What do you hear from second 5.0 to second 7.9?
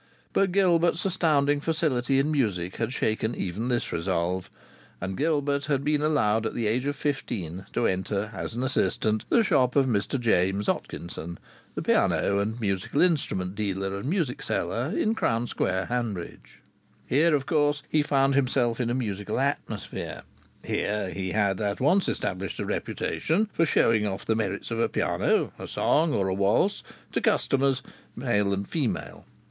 Gilbert had been allowed at the age of fifteen to